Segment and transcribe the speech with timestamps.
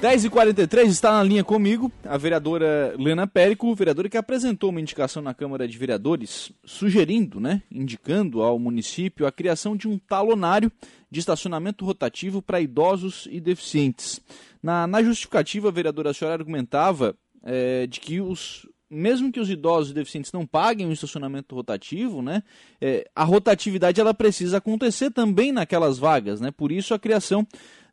[0.00, 5.34] 10h43 está na linha comigo a vereadora Lena Périco, vereadora que apresentou uma indicação na
[5.34, 10.70] Câmara de Vereadores, sugerindo, né, indicando ao município a criação de um talonário
[11.10, 14.20] de estacionamento rotativo para idosos e deficientes.
[14.62, 19.50] Na, na justificativa, a vereadora a senhora argumentava é, de que os, mesmo que os
[19.50, 22.44] idosos e deficientes não paguem o estacionamento rotativo, né,
[22.80, 26.52] é, a rotatividade ela precisa acontecer também naquelas vagas, né?
[26.52, 27.44] Por isso a criação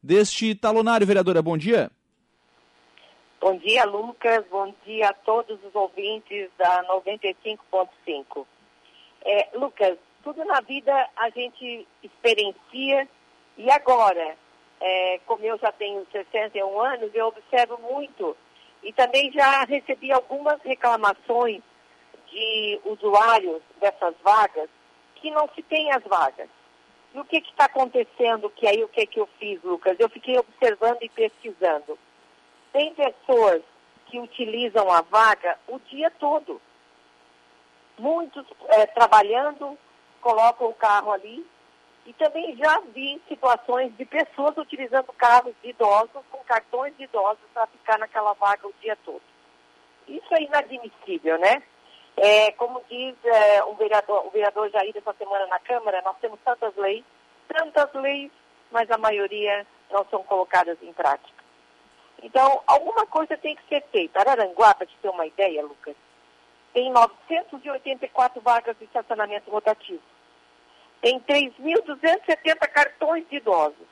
[0.05, 1.41] deste talonário, vereadora.
[1.41, 1.89] Bom dia.
[3.45, 4.43] Bom dia, Lucas.
[4.49, 8.43] Bom dia a todos os ouvintes da 95.5.
[9.23, 13.07] É, Lucas, tudo na vida a gente experiencia
[13.55, 14.35] e agora,
[14.81, 18.35] é, como eu já tenho 61 anos, eu observo muito
[18.81, 21.61] e também já recebi algumas reclamações
[22.31, 24.71] de usuários dessas vagas
[25.17, 26.49] que não se tem as vagas.
[27.13, 28.49] E o que está acontecendo?
[28.49, 29.97] Que aí o que, que eu fiz, Lucas?
[29.99, 31.95] Eu fiquei observando e pesquisando.
[32.75, 33.61] Tem pessoas
[34.07, 36.61] que utilizam a vaga o dia todo.
[37.97, 39.79] Muitos é, trabalhando,
[40.19, 41.47] colocam o carro ali.
[42.05, 47.45] E também já vi situações de pessoas utilizando carros de idosos com cartões de idosos
[47.53, 49.21] para ficar naquela vaga o dia todo.
[50.05, 51.63] Isso é inadmissível, né?
[52.17, 56.41] É, como diz é, o, vereador, o vereador Jair essa semana na Câmara, nós temos
[56.43, 57.05] tantas leis,
[57.47, 58.33] tantas leis,
[58.69, 61.34] mas a maioria não são colocadas em prática.
[62.23, 64.19] Então, alguma coisa tem que ser feita.
[64.19, 65.95] Araranguá, para te ter uma ideia, Lucas,
[66.73, 70.01] tem 984 vagas de estacionamento rotativo.
[71.01, 73.87] Tem 3.270 cartões de idosos.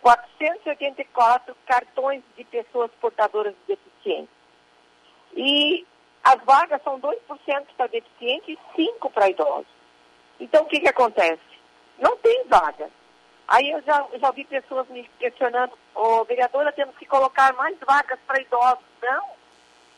[0.00, 4.28] 484 cartões de pessoas portadoras de deficiência.
[5.34, 5.86] E
[6.22, 7.18] as vagas são 2%
[7.76, 9.66] para deficientes e 5% para idosos.
[10.38, 11.40] Então, o que, que acontece?
[11.98, 12.90] Não tem vaga.
[13.46, 17.76] Aí eu já, já vi pessoas me questionando, ô oh, vereadora, temos que colocar mais
[17.80, 18.84] vagas para idosos.
[19.02, 19.24] Não.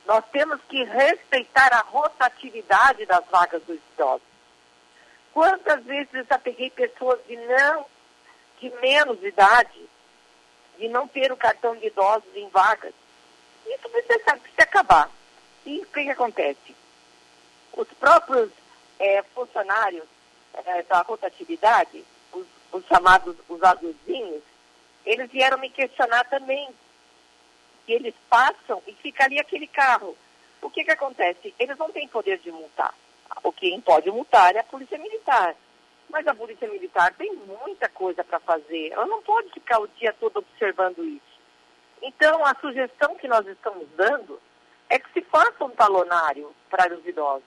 [0.06, 4.26] Nós temos que respeitar a rotatividade das vagas dos idosos.
[5.32, 7.86] Quantas vezes eu já peguei pessoas de não,
[8.60, 9.88] de menos idade,
[10.78, 12.94] de não ter o cartão de idosos em vagas?
[13.66, 15.10] Isso precisa, precisa acabar.
[15.64, 16.74] E o que, que acontece?
[17.72, 18.50] Os próprios
[18.98, 20.06] é, funcionários
[20.54, 22.04] é, da rotatividade,
[22.72, 24.42] os, os, chamados os azulzinhos,
[25.04, 26.68] eles vieram me questionar também.
[27.86, 30.16] Que eles passam e fica ali aquele carro.
[30.60, 31.54] O que, que acontece?
[31.58, 32.92] Eles não têm poder de multar.
[33.42, 35.54] O quem pode multar é a Polícia Militar.
[36.08, 38.92] Mas a Polícia Militar tem muita coisa para fazer.
[38.92, 41.36] Ela não pode ficar o dia todo observando isso.
[42.02, 44.40] Então, a sugestão que nós estamos dando
[44.88, 47.42] é que se faça um talonário para os idosos.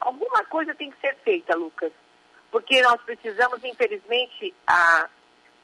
[0.00, 1.92] Alguma coisa tem que ser feita, Lucas,
[2.52, 5.08] porque nós precisamos, infelizmente, a,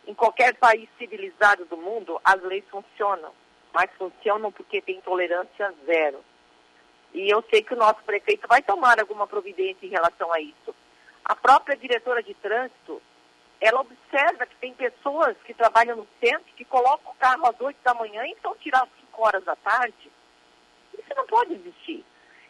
[0.06, 3.30] em qualquer país civilizado do mundo, as leis funcionam,
[3.74, 6.24] mas funcionam porque tem tolerância zero.
[7.12, 10.74] E eu sei que o nosso prefeito vai tomar alguma providência em relação a isso.
[11.22, 13.02] A própria diretora de trânsito,
[13.60, 17.76] ela observa que tem pessoas que trabalham no centro que colocam o carro às 8
[17.84, 20.10] da manhã e estão tirando às 5 horas da tarde.
[20.94, 22.02] Isso não pode existir.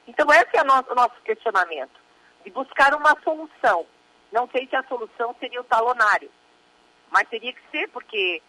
[0.06, 1.98] Então, esse é o nosso questionamento,
[2.44, 3.84] de buscar uma solução.
[4.32, 6.30] Não sei se a solução seria o talonário,
[7.10, 8.42] mas teria que ser, porque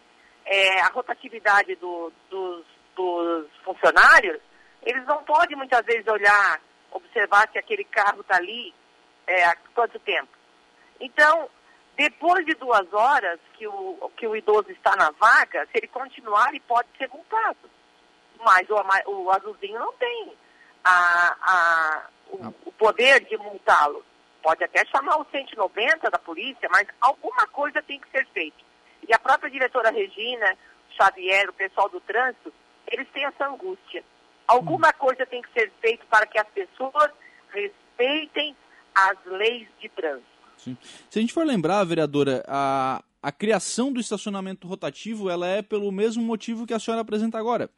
[0.44, 2.64] é, a rotatividade do, dos,
[2.94, 4.40] dos funcionários,
[4.82, 8.74] eles não podem muitas vezes olhar, observar se aquele carro está ali
[9.26, 10.28] é, há quanto tempo.
[10.98, 11.48] Então,
[11.96, 16.50] depois de duas horas que o, que o idoso está na vaga, se ele continuar,
[16.50, 17.70] ele pode ser multado
[18.44, 20.32] mas o, o azulzinho não tem
[20.84, 24.04] a, a, o, o poder de multá-lo.
[24.42, 28.56] Pode até chamar o 190 da polícia, mas alguma coisa tem que ser feita.
[29.08, 30.56] E a própria diretora Regina
[30.96, 32.52] Xavier, o pessoal do trânsito,
[32.90, 34.02] eles têm essa angústia.
[34.46, 34.98] Alguma hum.
[34.98, 37.10] coisa tem que ser feita para que as pessoas
[37.52, 38.56] respeitem
[38.94, 40.26] as leis de trânsito.
[40.56, 40.76] Sim.
[41.08, 45.90] Se a gente for lembrar, vereadora, a, a criação do estacionamento rotativo ela é pelo
[45.92, 47.70] mesmo motivo que a senhora apresenta agora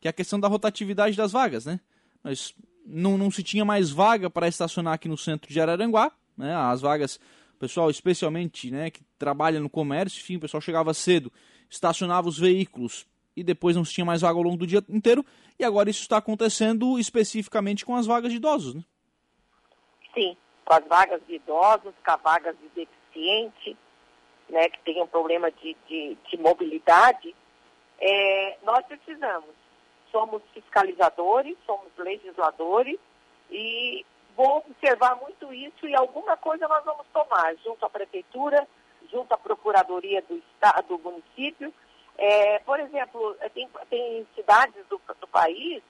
[0.00, 1.80] que é a questão da rotatividade das vagas, né?
[2.22, 2.54] Mas
[2.88, 6.54] não, não se tinha mais vaga para estacionar aqui no centro de Araranguá, né?
[6.54, 7.20] As vagas,
[7.58, 11.30] pessoal especialmente, né, que trabalha no comércio, enfim, o pessoal chegava cedo,
[11.68, 13.06] estacionava os veículos
[13.36, 15.24] e depois não se tinha mais vaga ao longo do dia inteiro,
[15.58, 18.82] e agora isso está acontecendo especificamente com as vagas de idosos, né?
[20.14, 23.76] Sim, com as vagas de idosos, com as vagas de deficiente,
[24.48, 27.34] né, que tem um problema de, de, de mobilidade,
[28.00, 29.54] é, nós precisamos
[30.10, 32.98] somos fiscalizadores, somos legisladores
[33.50, 34.04] e
[34.36, 38.66] vou observar muito isso e alguma coisa nós vamos tomar junto à prefeitura,
[39.10, 41.72] junto à procuradoria do estado, do município,
[42.20, 45.80] É, por exemplo, tem, tem cidades do, do país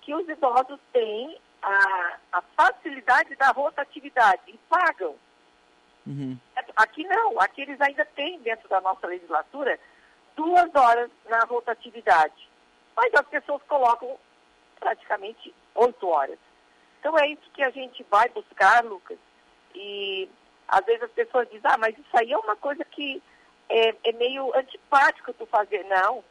[0.00, 5.16] que os idosos têm a, a facilidade da rotatividade e pagam.
[6.06, 6.38] Uhum.
[6.76, 9.76] Aqui não, aqui eles ainda têm dentro da nossa legislatura
[10.36, 12.48] duas horas na rotatividade.
[12.96, 14.18] Mas as pessoas colocam
[14.78, 16.38] praticamente oito horas.
[17.00, 19.18] Então é isso que a gente vai buscar, Lucas.
[19.74, 20.28] E
[20.68, 23.22] às vezes as pessoas dizem, ah, mas isso aí é uma coisa que
[23.68, 25.84] é, é meio antipático tu fazer.
[25.84, 26.22] Não,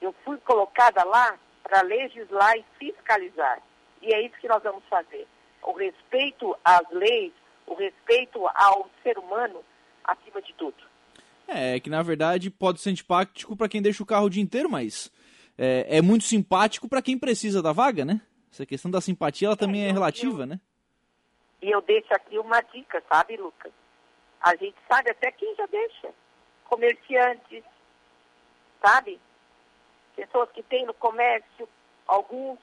[0.00, 3.60] eu fui colocada lá para legislar e fiscalizar.
[4.02, 5.26] E é isso que nós vamos fazer.
[5.62, 7.32] O respeito às leis,
[7.66, 9.64] o respeito ao ser humano
[10.04, 10.76] acima de tudo.
[11.48, 14.68] É, que na verdade pode ser antipático para quem deixa o carro o dia inteiro,
[14.68, 15.12] mas
[15.58, 18.20] é, é muito simpático para quem precisa da vaga, né?
[18.52, 20.60] Essa questão da simpatia, ela é, também é, é relativa, eu, né?
[21.62, 23.72] E eu deixo aqui uma dica, sabe, Lucas?
[24.40, 26.10] A gente sabe até quem já deixa.
[26.64, 27.64] Comerciantes,
[28.84, 29.20] sabe?
[30.14, 31.68] Pessoas que têm no comércio,
[32.06, 32.58] alguns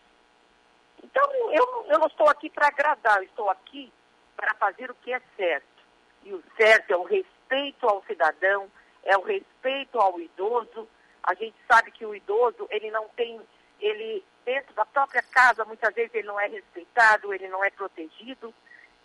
[1.03, 3.91] então, eu, eu não estou aqui para agradar, eu estou aqui
[4.35, 5.83] para fazer o que é certo.
[6.23, 8.71] E o certo é o respeito ao cidadão,
[9.03, 10.87] é o respeito ao idoso.
[11.23, 13.39] A gente sabe que o idoso, ele não tem,
[13.79, 18.53] ele dentro da própria casa, muitas vezes ele não é respeitado, ele não é protegido.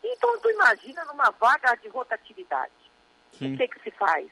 [0.02, 2.72] Então, tu imagina numa vaga de rotatividade.
[3.32, 3.54] Sim.
[3.54, 4.28] O que, que se faz?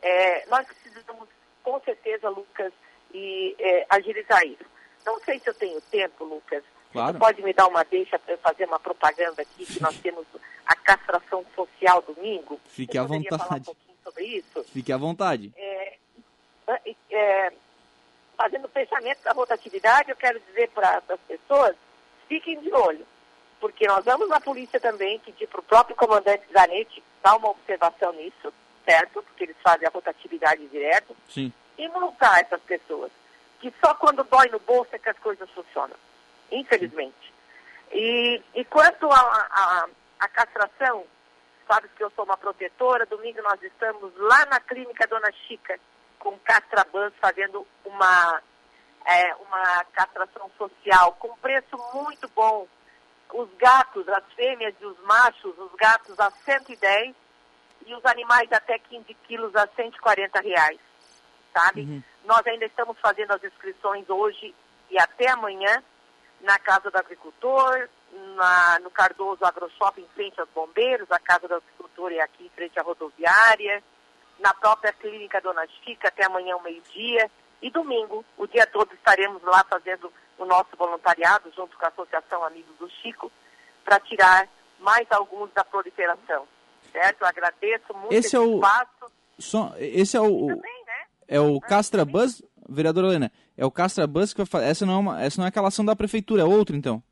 [0.00, 1.28] É, nós precisamos,
[1.62, 2.72] com certeza, Lucas,
[3.12, 4.64] e é, agilizar isso.
[5.04, 6.62] Não sei se eu tenho tempo, Lucas,
[6.92, 7.12] Claro.
[7.12, 10.26] Você pode me dar uma deixa para eu fazer uma propaganda aqui, que nós temos
[10.66, 12.60] a castração social domingo?
[12.66, 13.38] Fique à vontade.
[13.38, 14.64] Falar um pouquinho sobre isso?
[14.64, 15.52] Fique à vontade.
[15.56, 15.69] É,
[17.10, 17.52] é,
[18.36, 21.76] fazendo o pensamento da rotatividade, eu quero dizer para as pessoas,
[22.28, 23.06] fiquem de olho,
[23.60, 28.12] porque nós vamos na polícia também pedir para o próprio comandante Zanetti dar uma observação
[28.12, 28.52] nisso,
[28.84, 29.22] certo?
[29.22, 31.16] Porque eles fazem a rotatividade direto.
[31.28, 31.52] Sim.
[31.76, 33.10] E multar essas pessoas,
[33.60, 35.96] que só quando dói no bolso é que as coisas funcionam
[36.50, 37.32] infelizmente.
[37.92, 41.04] E, e quanto à castração,
[41.66, 45.78] sabe que eu sou uma protetora, domingo nós estamos lá na clínica Dona Chica,
[46.20, 48.42] com Castrabans, fazendo uma,
[49.04, 52.68] é, uma castração social com preço muito bom.
[53.32, 57.14] Os gatos, as fêmeas e os machos, os gatos a 110
[57.86, 60.78] e os animais até 15 quilos a 140 reais,
[61.52, 61.82] sabe?
[61.82, 62.02] Uhum.
[62.24, 64.54] Nós ainda estamos fazendo as inscrições hoje
[64.90, 65.82] e até amanhã
[66.40, 67.88] na Casa do Agricultor,
[68.36, 72.50] na, no Cardoso AgroShop em frente aos bombeiros, a Casa do Agricultor é aqui em
[72.50, 73.82] frente à rodoviária,
[74.40, 77.30] na própria Clínica Dona Chica até amanhã ao meio-dia
[77.62, 82.42] e domingo, o dia todo estaremos lá fazendo o nosso voluntariado junto com a Associação
[82.44, 83.30] Amigos do Chico
[83.84, 84.48] para tirar
[84.78, 86.46] mais alguns da proliferação.
[86.90, 87.20] Certo?
[87.20, 88.54] Eu agradeço muito esse, esse é o...
[88.54, 89.12] espaço.
[89.78, 91.04] Esse é o, Também, né?
[91.28, 94.66] é o Castra Buzz, vereadora Helena, é o Castra Bus que vai fazer.
[94.66, 97.02] Essa não, é uma, essa não é aquela ação da prefeitura, é outra então?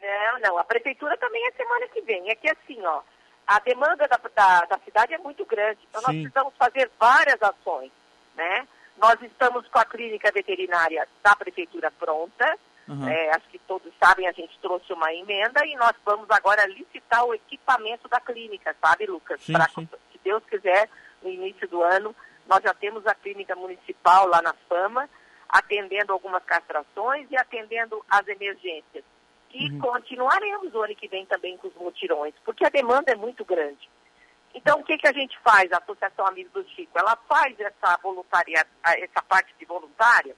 [0.00, 0.58] Não, não.
[0.58, 2.30] A prefeitura também é semana que vem.
[2.30, 3.00] É que assim, ó,
[3.48, 5.80] a demanda da, da, da cidade é muito grande.
[5.88, 6.06] Então Sim.
[6.06, 7.90] nós precisamos fazer várias ações,
[8.36, 8.68] né?
[8.98, 12.58] Nós estamos com a clínica veterinária da prefeitura pronta.
[12.86, 13.08] Uhum.
[13.08, 17.24] É, acho que todos sabem, a gente trouxe uma emenda e nós vamos agora licitar
[17.24, 19.46] o equipamento da clínica, sabe, Lucas?
[20.12, 20.88] Se Deus quiser,
[21.22, 22.14] no início do ano,
[22.46, 25.08] nós já temos a clínica municipal lá na Fama
[25.48, 29.04] atendendo algumas castrações e atendendo as emergências.
[29.52, 29.78] E uhum.
[29.78, 33.88] continuaremos o ano que vem também com os mutirões, porque a demanda é muito grande.
[34.54, 36.98] Então, o que, que a gente faz, a Associação Amigos do Chico?
[36.98, 40.34] Ela faz essa, voluntaria, essa parte de voluntária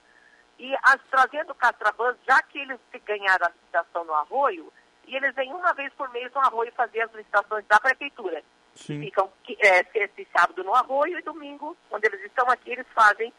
[0.59, 4.71] e as, trazendo castrabans, já que eles ganharam a licitação no arroio,
[5.07, 8.43] e eles vêm uma vez por mês no arroio fazer as licitações da prefeitura.
[8.75, 9.01] Sim.
[9.01, 13.33] Ficam é, esse sábado no arroio e domingo, quando eles estão aqui, eles fazem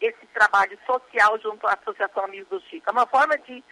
[0.00, 2.88] esse trabalho social junto à Associação Amigos do Chico.
[2.88, 3.62] É uma forma de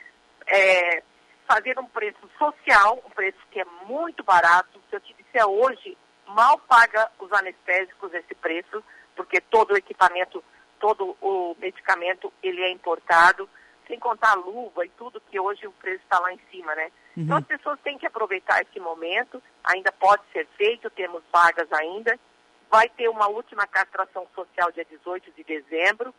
[0.46, 1.02] é,
[1.46, 4.80] fazer um preço social, um preço que é muito barato.
[4.88, 8.82] Se eu te disser hoje, mal paga os anestésicos esse preço,
[9.14, 10.42] porque todo o equipamento,
[10.78, 13.48] todo o medicamento, ele é importado,
[13.86, 16.90] sem contar a luva e tudo, que hoje o preço está lá em cima, né?
[17.16, 17.22] Uhum.
[17.22, 22.18] Então as pessoas têm que aproveitar esse momento, ainda pode ser feito, temos vagas ainda,
[22.68, 26.12] vai ter uma última castração social dia 18 de dezembro.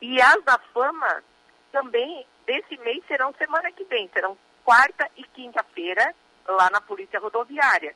[0.00, 1.22] E as da fama
[1.72, 4.36] também desse mês serão semana que vem, serão
[4.70, 6.14] quarta e quinta-feira
[6.46, 7.92] lá na Polícia Rodoviária.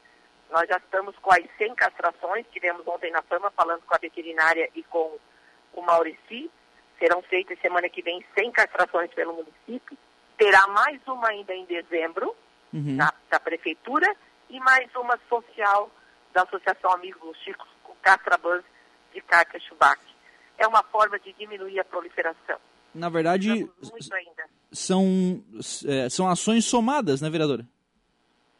[0.50, 4.68] Nós já estamos com as 100 castrações, tivemos ontem na fama falando com a veterinária
[4.74, 5.16] e com
[5.72, 6.50] o Maurici.
[6.98, 9.96] Serão feitas semana que vem 100 castrações pelo município.
[10.36, 12.34] Terá mais uma ainda em dezembro,
[12.72, 12.96] uhum.
[12.96, 14.12] na, da prefeitura,
[14.50, 15.88] e mais uma social
[16.32, 17.68] da Associação Amigos Chicos
[18.02, 18.64] Castrabans
[19.12, 20.00] de Cátia Chubac.
[20.58, 22.58] é uma forma de diminuir a proliferação.
[22.92, 23.70] Na verdade,
[24.74, 25.42] são,
[25.86, 27.64] é, são ações somadas, né, vereadora?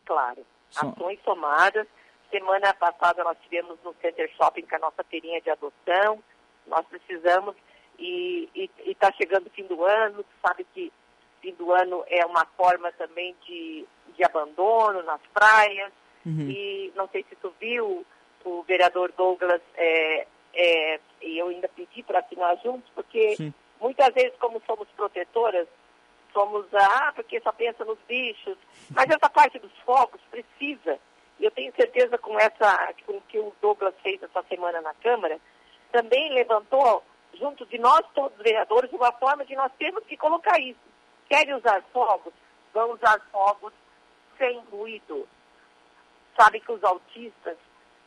[0.06, 1.86] Claro, ações somadas.
[2.30, 6.22] Semana passada nós tivemos no Center Shopping com a nossa feirinha de adoção.
[6.66, 7.54] Nós precisamos,
[7.98, 8.48] e
[8.86, 10.92] está chegando o fim do ano, sabe que
[11.44, 15.92] fim do ano é uma forma também de, de abandono nas praias.
[16.24, 16.48] Uhum.
[16.48, 18.04] E não sei se tu viu,
[18.44, 23.54] o vereador Douglas, é, é, e eu ainda pedi para assinar juntos, porque Sim.
[23.80, 25.66] muitas vezes, como somos protetoras,
[26.34, 28.58] somos, ah, porque só pensa nos bichos,
[28.90, 30.98] mas essa parte dos fogos precisa.
[31.38, 34.92] E eu tenho certeza com essa, com o que o Douglas fez essa semana na
[34.94, 35.40] Câmara,
[35.90, 37.02] também levantou,
[37.34, 40.78] junto de nós todos vereadores, uma forma de nós termos que colocar isso.
[41.28, 42.32] Querem usar fogos?
[42.72, 43.72] Vão usar fogos
[44.36, 45.26] sem ruído.
[46.38, 47.56] Sabe que os autistas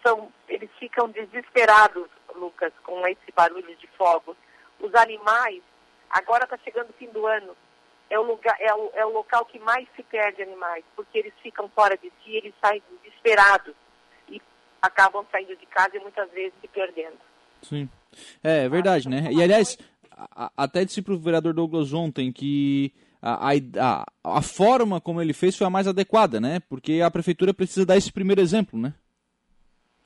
[0.05, 4.35] são, eles ficam desesperados, Lucas, com esse barulho de fogos.
[4.79, 5.63] Os animais,
[6.09, 7.55] agora está chegando o fim do ano,
[8.09, 11.33] é o, lugar, é, o, é o local que mais se perde animais, porque eles
[11.41, 13.75] ficam fora de si, eles saem desesperados
[14.29, 14.41] e
[14.81, 17.17] acabam saindo de casa e muitas vezes se perdendo.
[17.61, 17.89] Sim.
[18.43, 19.29] É, é verdade, né?
[19.31, 19.77] E aliás,
[20.11, 25.33] a, até disse para o vereador Douglas ontem que a, a, a, forma como ele
[25.33, 26.59] fez foi a mais adequada, né?
[26.69, 28.93] Porque a prefeitura precisa dar esse primeiro exemplo, né?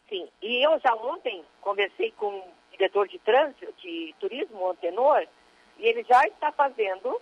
[0.09, 5.25] Sim, e eu já ontem conversei com o diretor de trânsito, de turismo, Antenor,
[5.77, 7.21] e ele já está fazendo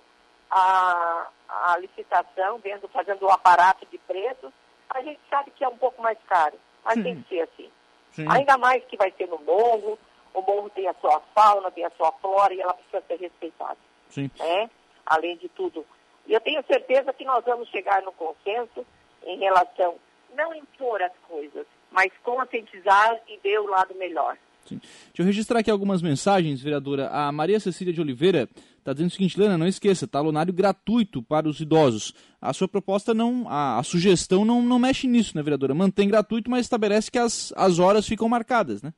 [0.49, 4.51] a, a licitação, vendo, fazendo o aparato de preços.
[4.89, 7.03] A gente sabe que é um pouco mais caro, mas Sim.
[7.03, 7.69] tem que ser assim.
[8.11, 8.25] Sim.
[8.29, 9.99] Ainda mais que vai ser no morro,
[10.33, 13.77] o morro tem a sua fauna, tem a sua flora e ela precisa ser respeitada.
[14.09, 14.31] Sim.
[14.37, 14.69] Né?
[15.05, 15.85] Além de tudo.
[16.25, 18.85] E eu tenho certeza que nós vamos chegar no consenso
[19.23, 19.95] em relação,
[20.35, 24.37] não impor as coisas, mas conscientizar e ver o lado melhor.
[24.65, 24.77] Sim.
[24.77, 27.09] Deixa eu registrar aqui algumas mensagens, vereadora.
[27.09, 28.47] A Maria Cecília de Oliveira
[28.81, 32.13] está dizendo o seguinte, Lana, não esqueça, talonário gratuito para os idosos.
[32.41, 35.73] A sua proposta não, a, a, sugestão não, não mexe nisso, né, vereadora?
[35.73, 38.93] Mantém gratuito, mas estabelece que as, as horas ficam marcadas, né?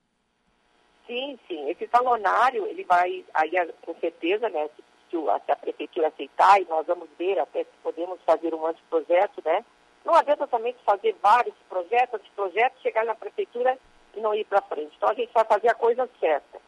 [1.07, 1.69] Sim, sim.
[1.69, 3.51] Esse talonário, ele vai, aí
[3.85, 8.19] com certeza, né, se, se a prefeitura aceitar, e nós vamos ver até se podemos
[8.25, 9.65] fazer um anteprojeto, né,
[10.05, 13.77] não adianta também fazer vários projetos, projetos, chegar na prefeitura
[14.15, 14.93] e não ir para frente.
[14.97, 16.59] Então a gente vai fazer a coisa certa.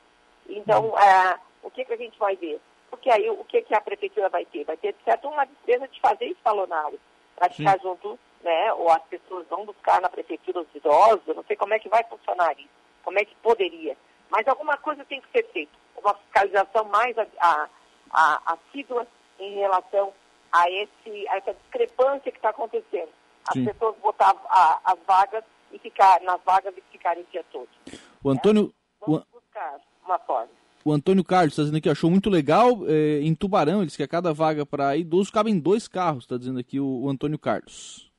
[0.47, 0.99] Então, uhum.
[0.99, 2.59] é, o que, que a gente vai ver?
[2.93, 4.63] Porque aí o que, que a prefeitura vai ter?
[4.65, 6.99] Vai ter, certo, uma despesa de fazer escalonário
[7.35, 8.71] para ficar junto, né?
[8.73, 11.89] Ou as pessoas vão buscar na prefeitura os idosos, eu não sei como é que
[11.89, 12.69] vai funcionar isso,
[13.03, 13.97] como é que poderia.
[14.29, 15.71] Mas alguma coisa tem que ser feita.
[15.97, 17.67] Uma fiscalização mais a, a,
[18.11, 19.07] a, assídua
[19.39, 20.13] em relação
[20.51, 23.09] a, esse, a essa discrepância que está acontecendo
[23.47, 23.65] as Sim.
[23.65, 27.67] pessoas botar a, as vagas e ficar nas vagas e ficarem o dia todo.
[28.23, 28.71] O Antônio.
[29.01, 29.25] Vamos o...
[29.33, 30.62] buscar uma forma.
[30.85, 32.79] O Antônio Carlos está dizendo aqui, achou muito legal.
[32.87, 36.37] É, em Tubarão, ele diz que a cada vaga para idoso cabem dois carros, está
[36.37, 38.11] dizendo aqui o, o Antônio Carlos.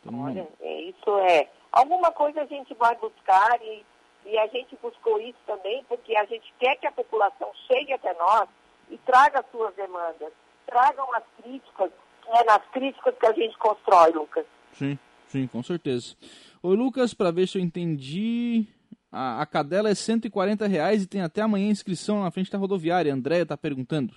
[0.00, 1.48] Então, Olha, é, isso é.
[1.72, 3.84] Alguma coisa a gente vai buscar e,
[4.26, 8.14] e a gente buscou isso também porque a gente quer que a população chegue até
[8.14, 8.48] nós
[8.90, 10.32] e traga as suas demandas,
[10.66, 11.90] tragam as críticas,
[12.28, 14.46] é nas críticas que a gente constrói, Lucas.
[14.72, 16.14] Sim, sim, com certeza.
[16.62, 18.66] Oi, Lucas, para ver se eu entendi.
[19.14, 23.12] A, a cadela é 140 reais e tem até amanhã inscrição na frente da rodoviária.
[23.12, 24.12] A Andréia está perguntando.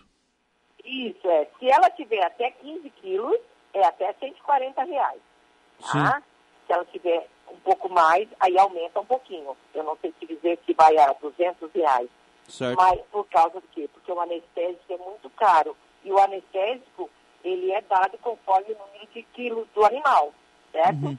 [0.84, 1.48] Isso, é.
[1.60, 3.38] Se ela tiver até 15 quilos,
[3.74, 5.22] é até 140 reais.
[5.80, 6.24] Tá?
[6.66, 9.56] Se ela tiver um pouco mais, aí aumenta um pouquinho.
[9.74, 12.10] Eu não sei te dizer se vai a 200 reais.
[12.48, 12.77] Certo.
[12.77, 13.89] Mas por causa do quê?
[13.94, 15.77] Porque o anestésico é muito caro.
[16.04, 17.10] E o anestésico,
[17.44, 20.34] ele é dado conforme o número de quilos do animal,
[20.72, 21.06] certo?
[21.06, 21.18] Uhum.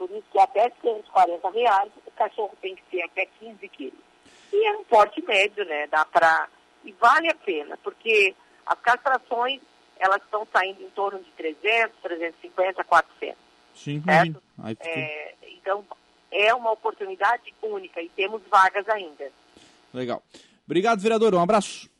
[0.00, 4.00] Por isso que até 140 reais o cachorro tem que ser até 15 quilos.
[4.50, 5.86] E é um porte médio, né?
[5.88, 6.48] Dá pra...
[6.82, 9.60] E vale a pena, porque as castrações,
[9.98, 13.36] elas estão saindo em torno de 300, 350, 400.
[13.74, 14.42] Sim, certo?
[14.80, 15.84] É, então,
[16.32, 19.30] é uma oportunidade única e temos vagas ainda.
[19.92, 20.22] Legal.
[20.64, 21.34] Obrigado, vereador.
[21.34, 21.90] Um abraço.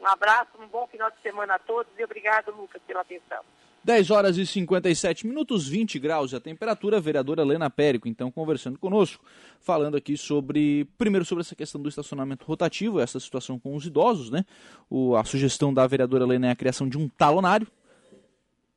[0.00, 3.44] Um abraço, um bom final de semana a todos e obrigado, Lucas, pela atenção.
[3.82, 6.98] 10 horas e 57 minutos, 20 graus a temperatura.
[6.98, 9.24] A vereadora Helena Périco, então, conversando conosco,
[9.60, 14.30] falando aqui sobre, primeiro, sobre essa questão do estacionamento rotativo, essa situação com os idosos,
[14.30, 14.44] né?
[14.88, 17.66] O, a sugestão da vereadora Helena é a criação de um talonário,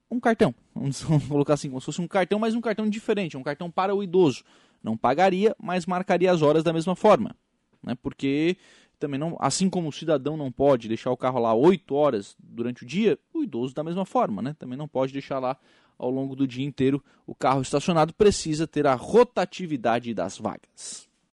[0.10, 3.43] um cartão, vamos colocar assim, como se fosse um cartão, mas um cartão diferente, um
[3.43, 4.43] cartão para o idoso.
[4.81, 7.36] Não pagaria, mas marcaria as horas da mesma forma,
[7.81, 7.95] né?
[8.01, 8.57] Porque
[9.03, 12.83] também não, assim como o cidadão não pode deixar o carro lá 8 horas durante
[12.83, 14.55] o dia, o idoso da mesma forma, né?
[14.57, 15.57] Também não pode deixar lá
[15.98, 21.10] ao longo do dia inteiro o carro estacionado, precisa ter a rotatividade das vagas.